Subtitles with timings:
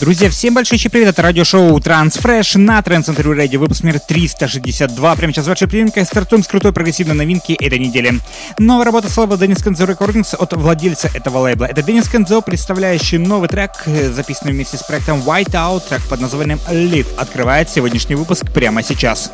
[0.00, 5.14] Друзья, всем большой привет, это радиошоу Transfresh на Trans Radio, выпуск номер 362.
[5.14, 8.14] Прямо сейчас ваша приемка стартуем с крутой прогрессивной новинки этой недели.
[8.58, 11.66] Новая работа с лейбла Денис Кензо Recordings от владельца этого лейбла.
[11.66, 16.58] Это Денис Кензо, представляющий новый трек, э, записанный вместе с проектом Whiteout, трек под названием
[16.70, 19.30] Live, открывает сегодняшний выпуск прямо сейчас.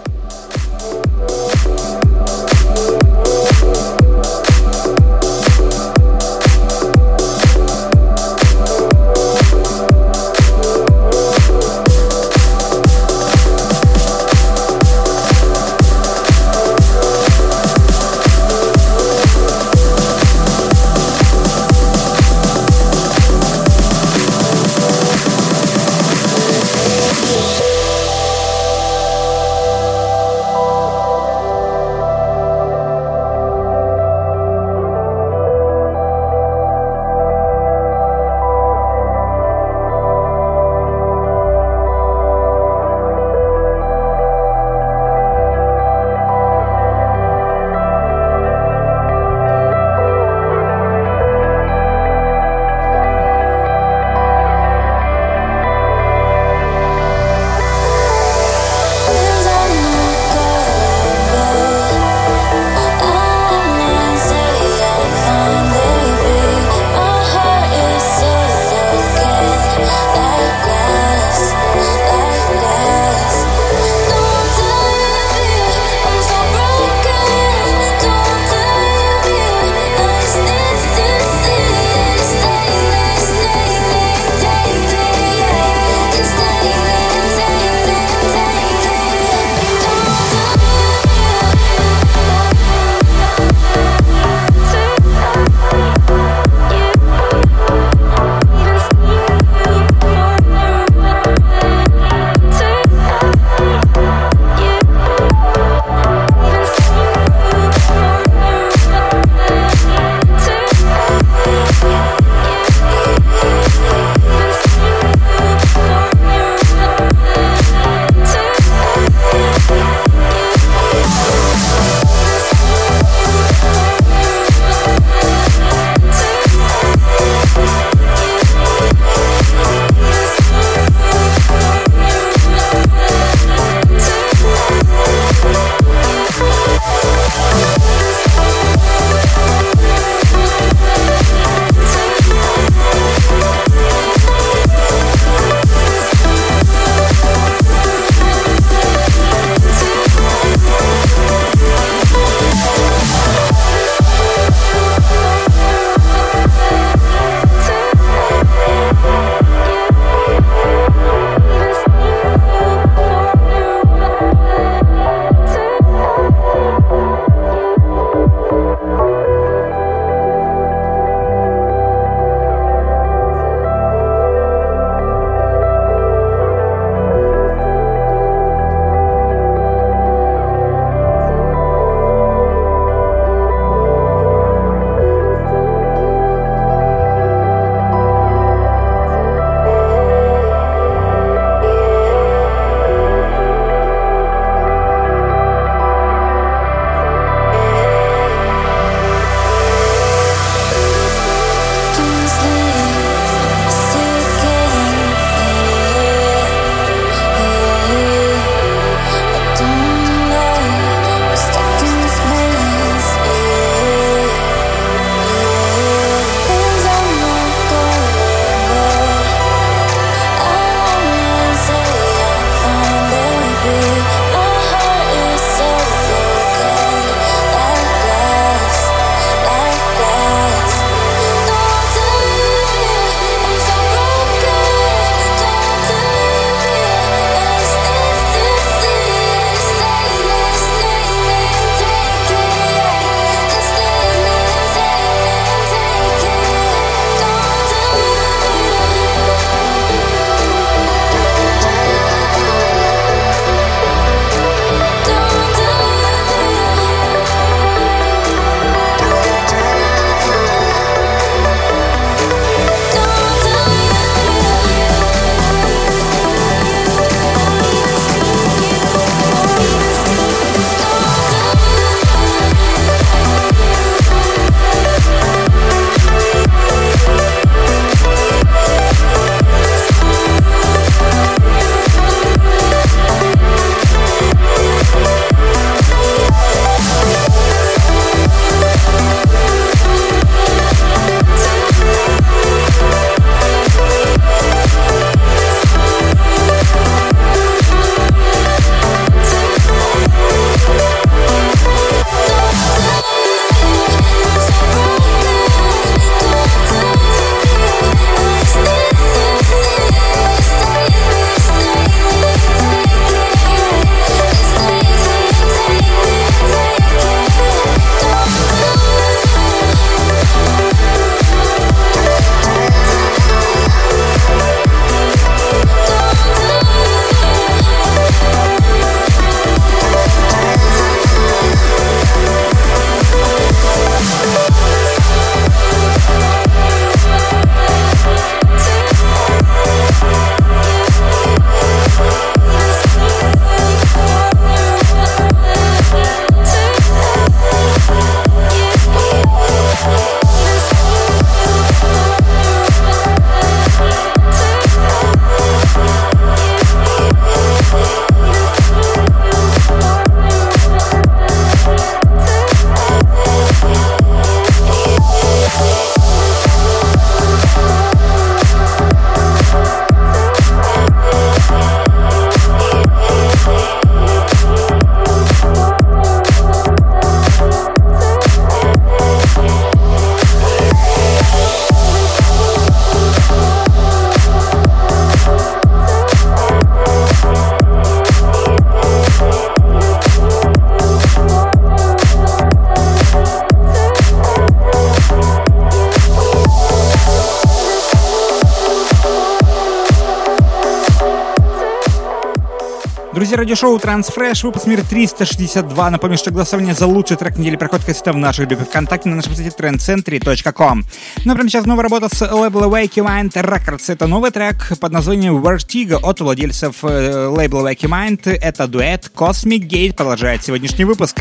[403.56, 405.90] Радиошоу Transfresh, выпуск мира 362.
[405.90, 409.34] Напомню, что голосование за лучший трек недели проходит кассета в нашей группе ВКонтакте на нашем
[409.34, 410.84] сайте trendcentry.com.
[411.24, 413.84] Ну а прямо сейчас новая работа с лейбла Wakey Mind Records.
[413.90, 418.30] Это новый трек под названием Vertigo от владельцев э, лейбла Wakey Mind.
[418.30, 421.15] Это дуэт Cosmic Gate продолжает сегодняшний выпуск.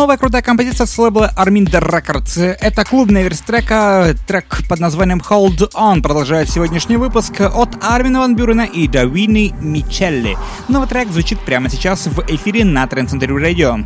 [0.00, 2.40] Новая крутая композиция с лейбла Arminder Records.
[2.40, 4.16] Это клубная версия трека.
[4.26, 10.38] Трек под названием Hold On продолжает сегодняшний выпуск от Армина Ван Бюрена и Давини Мичелли.
[10.68, 13.84] Новый трек звучит прямо сейчас в эфире на Trend Radio.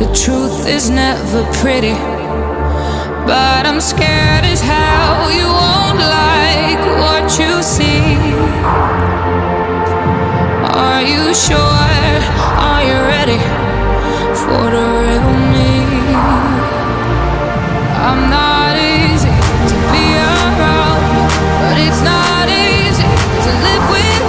[0.00, 1.92] The truth is never pretty,
[3.28, 8.16] but I'm scared as how you won't like what you see.
[10.72, 12.16] Are you sure?
[12.64, 13.36] Are you ready
[14.40, 15.84] for the real me?
[18.08, 19.36] I'm not easy
[19.68, 21.28] to be around,
[21.60, 23.04] but it's not easy
[23.44, 24.19] to live with.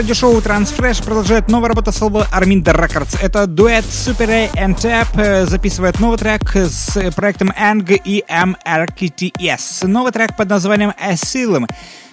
[0.00, 3.18] Радиошоу Transfresh продолжает новая работа с лейбла Arminda Records.
[3.20, 9.86] Это дуэт Super A and Tap э, записывает новый трек с проектом Ang и MRKTS.
[9.86, 11.68] Новый трек под названием Asylum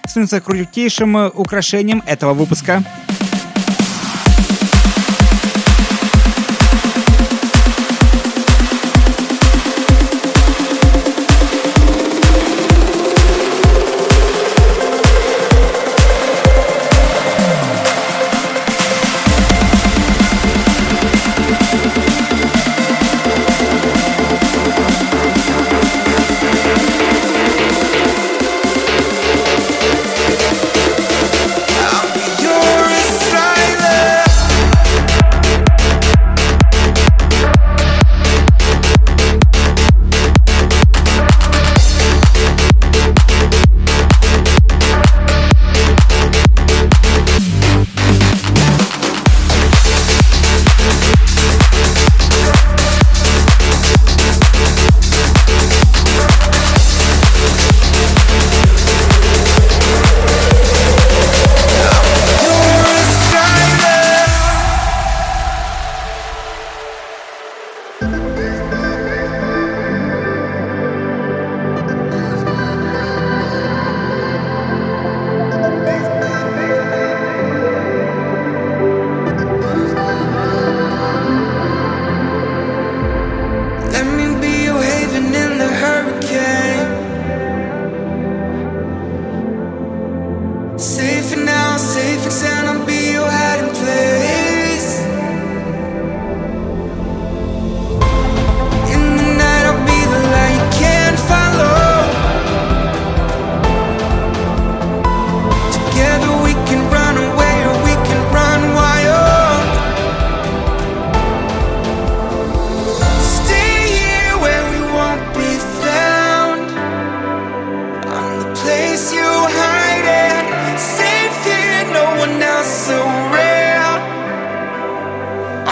[0.06, 2.84] становится крутейшим украшением этого выпуска.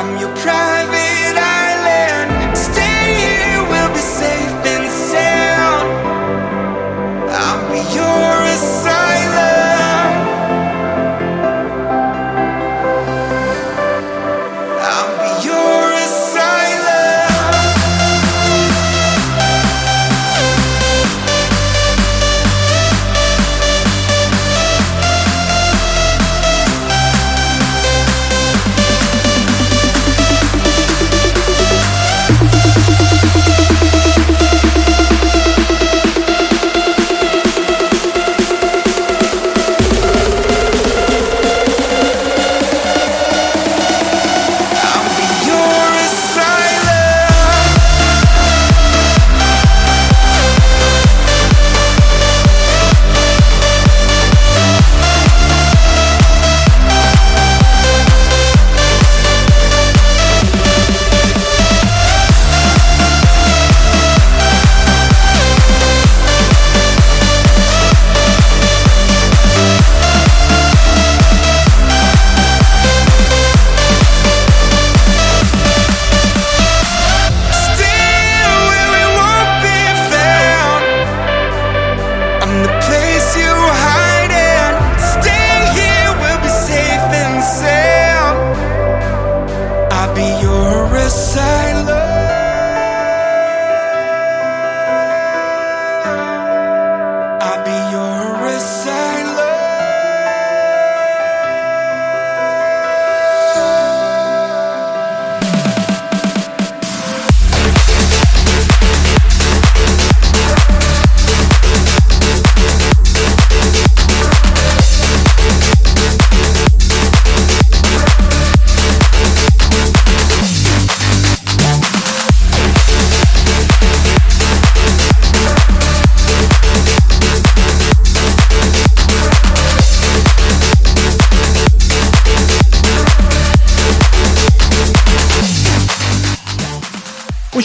[0.07, 0.96] I'm your private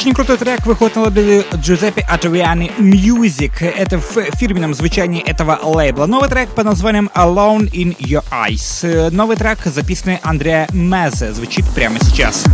[0.01, 3.63] Очень крутой трек выходит на лейбле Giuseppe Атриани Music.
[3.63, 6.07] Это в фирменном звучании этого лейбла.
[6.07, 9.11] Новый трек под названием Alone in Your Eyes.
[9.11, 12.45] Новый трек, записанный Андреа Мезе, звучит прямо сейчас.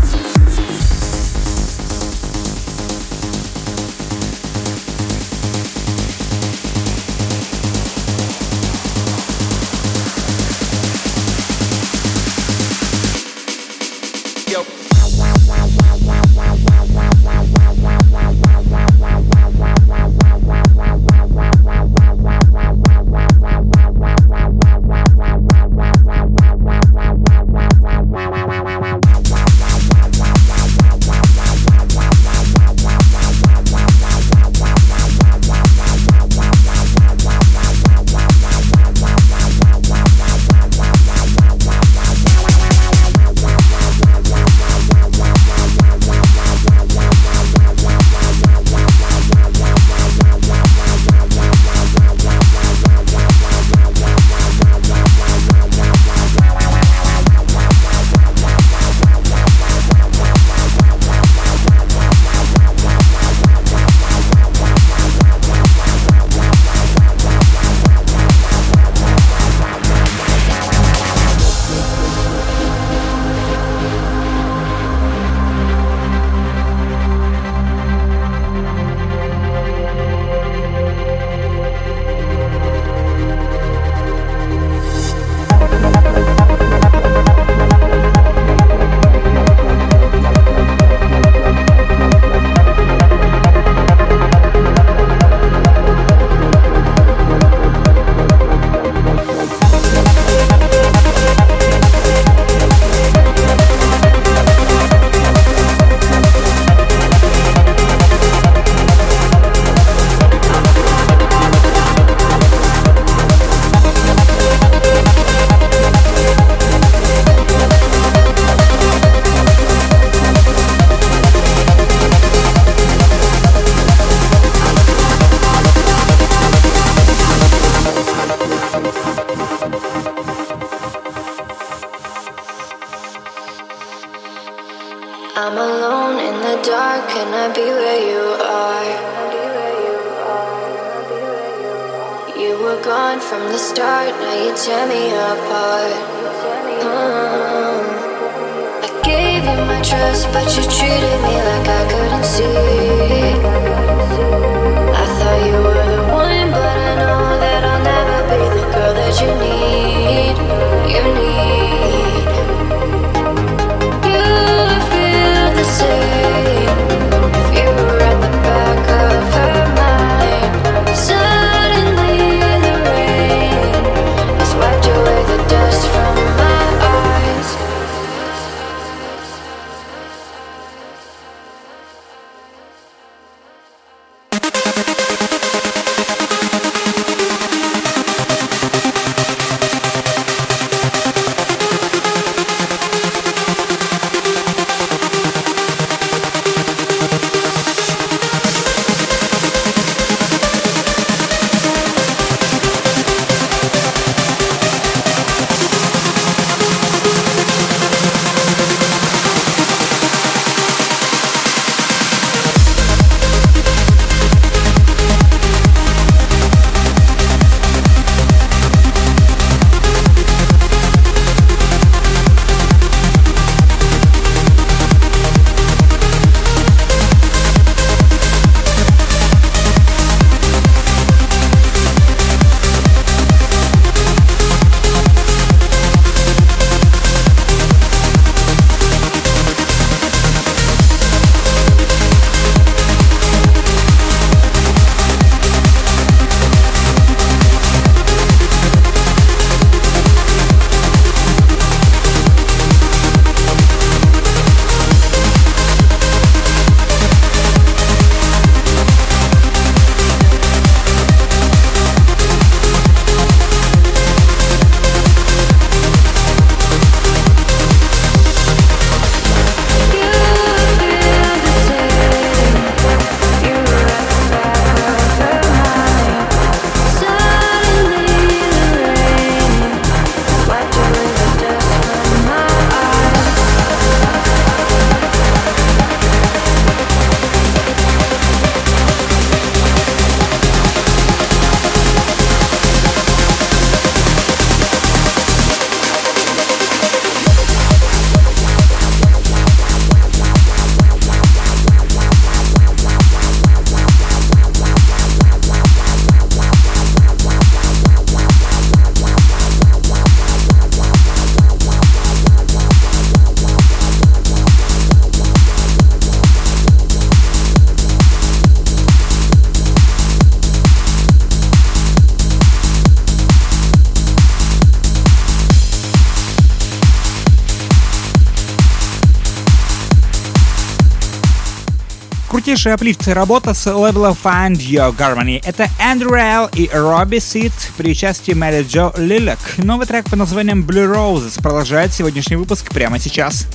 [332.67, 335.41] Крутейшая аплифт работа с лейбла Find Your Harmony.
[335.45, 339.39] Это Andrew Rail и Robbie Seed при участии Мэри Джо Лилек.
[339.57, 343.47] Новый трек по названием Blue Roses продолжает сегодняшний выпуск прямо сейчас.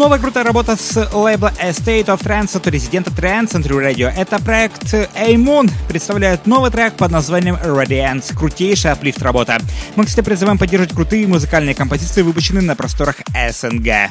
[0.00, 4.10] Новая крутая работа с лейбла Estate of Trance от резидента Trance Century Radio.
[4.10, 5.70] Это проект A-Moon.
[5.88, 8.34] Представляет новый трек под названием Radiance.
[8.34, 9.58] Крутейшая аплифт работа.
[9.96, 13.16] Мы, кстати, призываем поддерживать крутые музыкальные композиции, выпущенные на просторах
[13.50, 14.10] СНГ.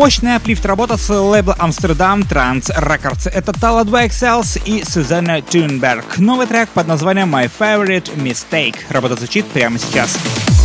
[0.00, 3.28] Мощная аплифт работа с лейбла Amsterdam Trans Records.
[3.28, 6.16] Это Tala 2 XLs и Сюзанна Тюнберг.
[6.16, 8.76] Новый трек под названием My Favorite Mistake.
[8.88, 10.16] Работа звучит прямо сейчас.
[10.16, 10.59] favorite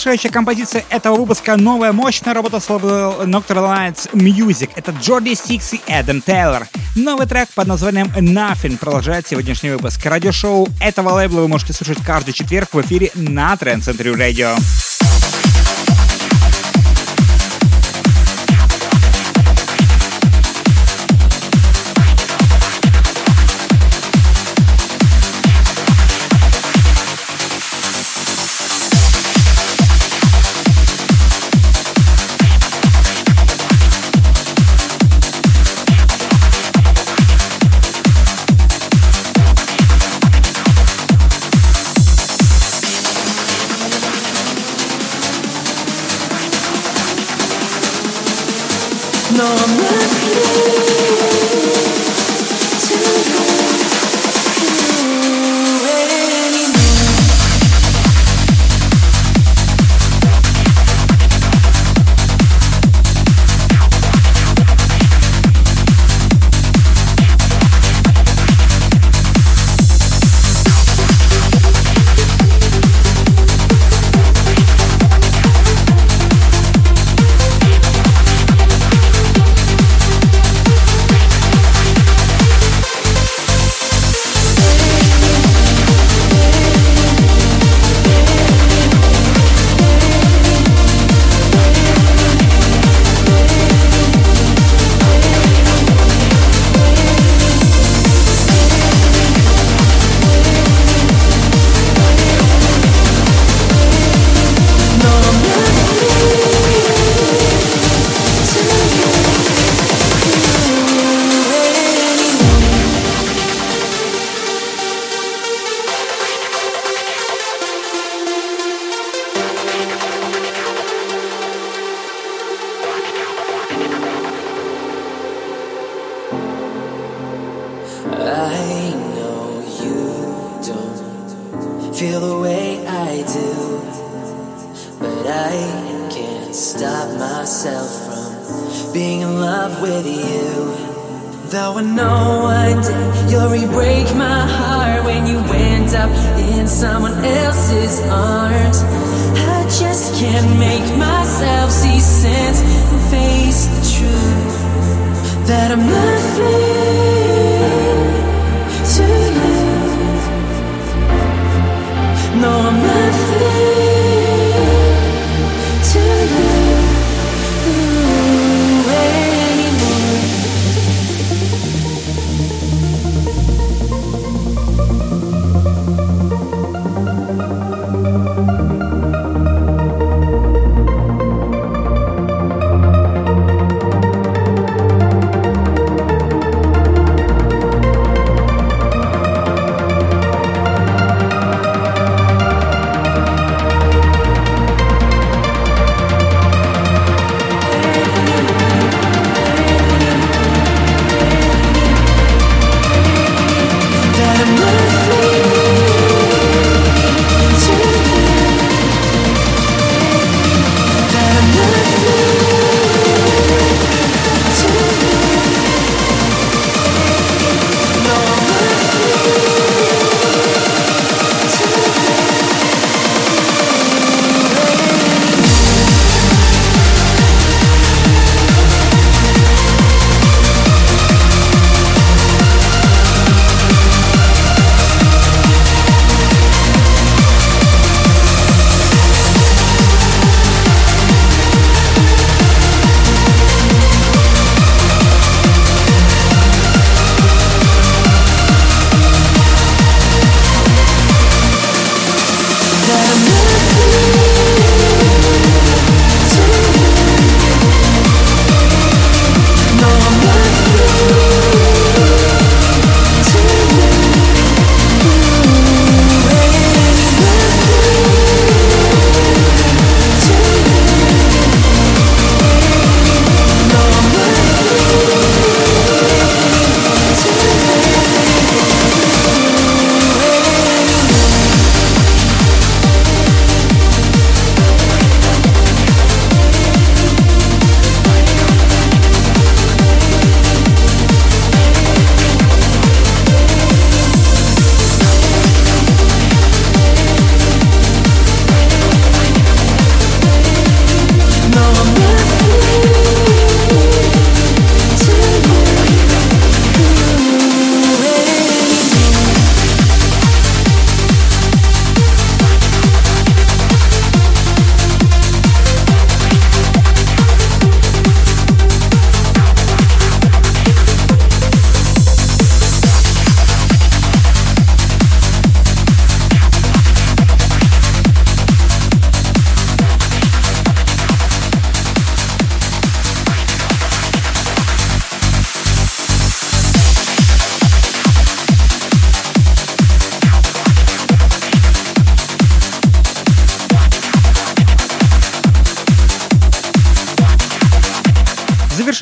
[0.00, 4.70] Предзавершающая композиция этого выпуска— новая мощная работа с лейбла Nocturne Lights Music.
[4.74, 6.66] Это Джорди Сикс и Эдам Тейлор.
[6.96, 10.00] Новый трек под названием Nothing продолжает сегодняшний выпуск.
[10.06, 14.58] Радиошоу этого лейбла вы можете слушать каждый четверг в эфире на Trend Century Radio.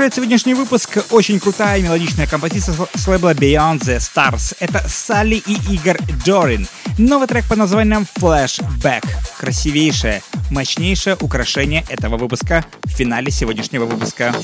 [0.09, 4.57] Завершает сегодняшний выпуск очень крутая мелодичная композиция с лейбла Beyond the Stars.
[4.61, 6.67] Это Салли и Игорь Дорин.
[6.99, 9.05] Новый трек под названием Flashback.
[9.39, 14.35] Красивейшее, мощнейшее украшение этого выпуска в финале сегодняшнего выпуска.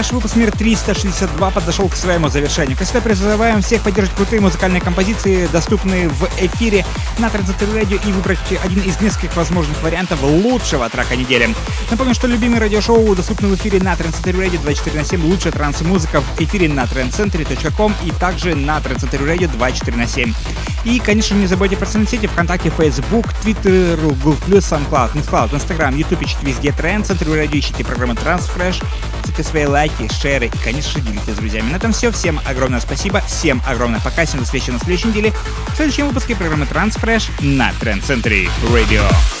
[0.00, 2.76] Transfresh, выпуск номер 362 подошел к своему завершению.
[2.76, 6.86] Как всегда, призываем всех поддержать крутые музыкальные композиции, доступные в эфире
[7.18, 11.54] на Transistor Radio и выбрать один из нескольких возможных вариантов лучшего трака недели.
[11.90, 16.22] Напомню, что любимые радиошоу доступны в эфире на Transistor Radio 24 на 7, лучшая транс-музыка
[16.22, 20.32] в эфире на trendcentry.com и также на Transistor Radio 24 на 7.
[20.84, 26.22] И, конечно, не забудьте про социальные сети ВКонтакте, Facebook, Twitter, Google+, SoundCloud, Mixcloud, Instagram, YouTube,
[26.22, 28.82] ищите везде Тренд, Центр радио, ищите программы Transfresh,
[29.30, 31.70] ставьте свои лайки, шеры и, конечно же, делитесь с друзьями.
[31.70, 32.10] На этом все.
[32.10, 35.32] Всем огромное спасибо, всем огромное пока, всем до встречи на следующей неделе
[35.68, 39.39] в следующем выпуске программы Transfresh на Тренд Центре Radio.